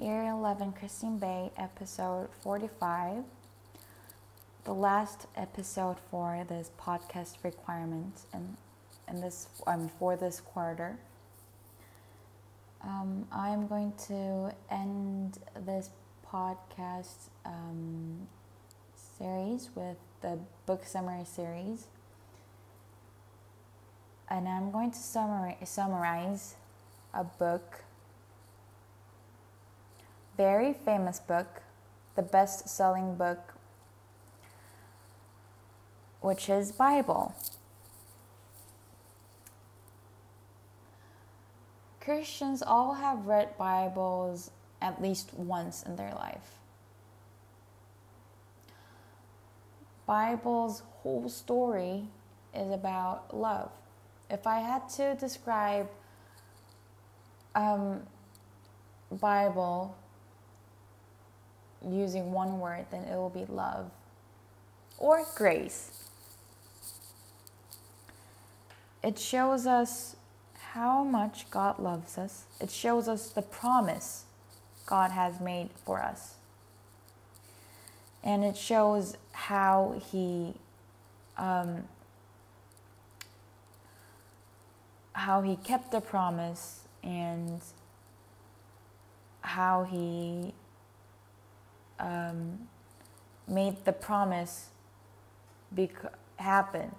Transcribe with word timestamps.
Year 0.00 0.30
11 0.30 0.72
Christine 0.72 1.18
Bay, 1.18 1.50
episode 1.58 2.30
45. 2.42 3.22
The 4.64 4.72
last 4.72 5.26
episode 5.36 5.96
for 6.10 6.42
this 6.48 6.70
podcast 6.80 7.34
requirement 7.42 8.22
and 8.32 8.56
and 9.06 9.22
this 9.22 9.48
um, 9.66 9.90
for 9.98 10.16
this 10.16 10.40
quarter. 10.40 10.96
Um, 12.82 13.26
I'm 13.30 13.66
going 13.66 13.92
to 14.08 14.54
end 14.70 15.38
this 15.66 15.90
podcast 16.26 17.28
um, 17.44 18.26
series 19.18 19.68
with 19.74 19.98
the 20.22 20.38
book 20.64 20.86
summary 20.86 21.26
series. 21.26 21.88
And 24.30 24.48
I'm 24.48 24.70
going 24.70 24.92
to 24.92 24.98
summarize, 24.98 25.68
summarize 25.68 26.54
a 27.12 27.24
book, 27.24 27.84
very 30.40 30.72
famous 30.72 31.20
book, 31.20 31.60
the 32.16 32.22
best 32.22 32.66
selling 32.66 33.14
book, 33.14 33.52
which 36.22 36.48
is 36.48 36.72
Bible. 36.72 37.34
Christians 42.00 42.62
all 42.62 42.94
have 42.94 43.26
read 43.26 43.58
Bibles 43.58 44.50
at 44.80 45.02
least 45.02 45.34
once 45.34 45.82
in 45.82 45.96
their 45.96 46.14
life. 46.14 46.54
Bible's 50.06 50.82
whole 51.02 51.28
story 51.28 52.04
is 52.54 52.72
about 52.72 53.36
love. 53.36 53.70
If 54.30 54.46
I 54.46 54.60
had 54.60 54.88
to 54.96 55.16
describe 55.16 55.90
um, 57.54 58.04
Bible 59.12 59.94
using 61.88 62.32
one 62.32 62.60
word, 62.60 62.86
then 62.90 63.04
it 63.04 63.16
will 63.16 63.30
be 63.30 63.46
love 63.46 63.90
or 64.98 65.24
grace. 65.34 65.90
It 69.02 69.18
shows 69.18 69.66
us 69.66 70.16
how 70.72 71.02
much 71.02 71.50
God 71.50 71.78
loves 71.78 72.18
us. 72.18 72.44
It 72.60 72.70
shows 72.70 73.08
us 73.08 73.30
the 73.30 73.42
promise 73.42 74.24
God 74.86 75.10
has 75.10 75.40
made 75.40 75.70
for 75.84 76.00
us. 76.02 76.34
And 78.22 78.44
it 78.44 78.56
shows 78.56 79.16
how 79.32 80.00
He 80.12 80.54
um, 81.38 81.84
how 85.14 85.40
He 85.40 85.56
kept 85.56 85.90
the 85.90 86.02
promise 86.02 86.80
and 87.02 87.60
how 89.40 89.84
He 89.84 90.52
um, 92.00 92.58
made 93.46 93.84
the 93.84 93.92
promise 93.92 94.70
bec- 95.72 96.12
happen. 96.36 96.94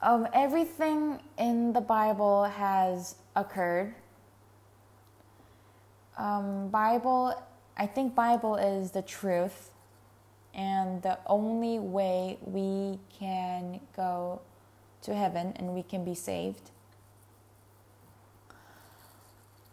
Um, 0.00 0.26
everything 0.32 1.20
in 1.38 1.72
the 1.72 1.80
Bible 1.80 2.44
has 2.44 3.14
occurred. 3.36 3.94
Um, 6.18 6.68
Bible, 6.68 7.40
I 7.76 7.86
think 7.86 8.14
Bible 8.14 8.56
is 8.56 8.90
the 8.90 9.02
truth, 9.02 9.70
and 10.54 11.00
the 11.02 11.18
only 11.26 11.78
way 11.78 12.38
we 12.42 12.98
can 13.18 13.80
go 13.96 14.40
to 15.02 15.14
heaven 15.14 15.52
and 15.56 15.74
we 15.74 15.82
can 15.82 16.04
be 16.04 16.14
saved. 16.14 16.70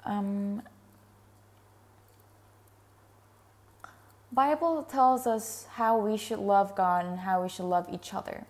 Um, 0.05 0.61
Bible 4.31 4.83
tells 4.83 5.25
us 5.25 5.65
how 5.71 5.97
we 5.97 6.15
should 6.17 6.39
love 6.39 6.75
God 6.75 7.05
and 7.05 7.19
how 7.19 7.41
we 7.41 7.49
should 7.49 7.65
love 7.65 7.87
each 7.91 8.13
other. 8.13 8.45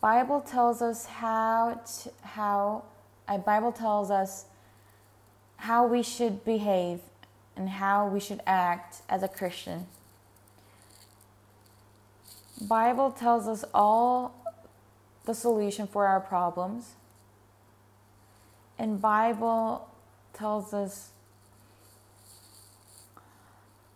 Bible 0.00 0.40
tells 0.40 0.80
us 0.80 1.06
how 1.06 1.80
to, 2.02 2.12
how 2.22 2.84
a 3.26 3.38
Bible 3.38 3.72
tells 3.72 4.10
us 4.10 4.46
how 5.56 5.86
we 5.86 6.02
should 6.02 6.44
behave 6.44 7.00
and 7.56 7.68
how 7.68 8.06
we 8.06 8.20
should 8.20 8.40
act 8.46 9.02
as 9.08 9.22
a 9.22 9.28
Christian. 9.28 9.86
Bible 12.60 13.10
tells 13.10 13.46
us 13.46 13.64
all 13.74 14.34
the 15.24 15.34
solution 15.34 15.86
for 15.86 16.06
our 16.06 16.20
problems. 16.20 16.94
And 18.78 19.00
Bible 19.00 19.88
tells 20.32 20.72
us 20.72 21.10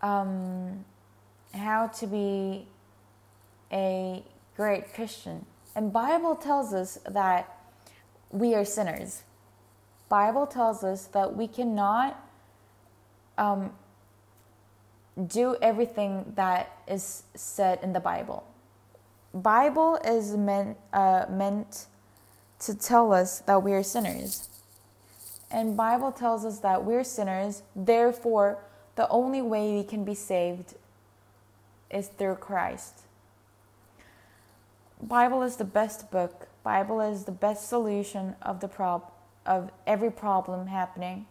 um, 0.02 0.84
how 1.54 1.88
to 1.88 2.06
be 2.06 2.66
a 3.72 4.22
great 4.56 4.92
Christian. 4.94 5.46
And 5.74 5.92
Bible 5.92 6.36
tells 6.36 6.74
us 6.74 6.98
that 7.08 7.56
we 8.30 8.54
are 8.54 8.64
sinners. 8.64 9.22
Bible 10.08 10.46
tells 10.46 10.84
us 10.84 11.06
that 11.06 11.34
we 11.36 11.48
cannot 11.48 12.22
um, 13.38 13.72
do 15.26 15.56
everything 15.62 16.32
that 16.36 16.76
is 16.86 17.22
said 17.34 17.78
in 17.82 17.92
the 17.92 18.00
Bible. 18.00 18.44
Bible 19.34 19.96
is 20.04 20.36
meant 20.36 20.76
uh, 20.92 21.24
meant 21.30 21.86
to 22.60 22.74
tell 22.74 23.12
us 23.12 23.40
that 23.40 23.62
we 23.62 23.72
are 23.72 23.82
sinners. 23.82 24.48
And 25.50 25.76
Bible 25.76 26.12
tells 26.12 26.44
us 26.44 26.60
that 26.60 26.84
we're 26.84 27.04
sinners, 27.04 27.62
therefore 27.74 28.58
the 28.96 29.08
only 29.08 29.42
way 29.42 29.74
we 29.74 29.84
can 29.84 30.04
be 30.04 30.14
saved 30.14 30.74
is 31.90 32.08
through 32.08 32.36
Christ. 32.36 33.00
Bible 35.02 35.42
is 35.42 35.56
the 35.56 35.64
best 35.64 36.10
book. 36.10 36.48
Bible 36.62 37.00
is 37.00 37.24
the 37.24 37.32
best 37.32 37.68
solution 37.68 38.36
of 38.42 38.60
the 38.60 38.68
prob 38.68 39.10
of 39.44 39.70
every 39.86 40.10
problem 40.10 40.68
happening. 40.68 41.26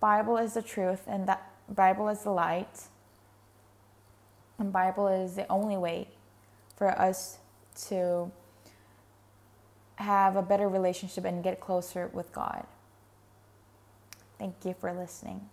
Bible 0.00 0.36
is 0.36 0.54
the 0.54 0.62
truth 0.62 1.02
and 1.06 1.28
that 1.28 1.50
Bible 1.68 2.08
is 2.08 2.22
the 2.22 2.30
light. 2.30 2.88
And 4.58 4.72
Bible 4.72 5.08
is 5.08 5.36
the 5.36 5.46
only 5.48 5.76
way 5.76 6.08
for 6.76 6.88
us 6.88 7.38
to 7.88 8.30
have 9.96 10.34
a 10.34 10.42
better 10.42 10.68
relationship 10.68 11.24
and 11.24 11.44
get 11.44 11.60
closer 11.60 12.10
with 12.12 12.32
God. 12.32 12.66
Thank 14.38 14.54
you 14.64 14.74
for 14.78 14.92
listening. 14.92 15.48